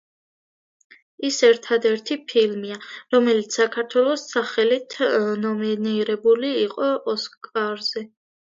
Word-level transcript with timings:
ის 1.27 1.35
ერთადერთი 1.47 2.17
ფილმია, 2.31 2.79
რომელიც 3.17 3.59
საქართველოს 3.59 4.25
სახელით 4.33 4.99
ნომინირებული 5.45 6.53
იყო 6.67 6.93
ოსკარზე. 7.15 8.09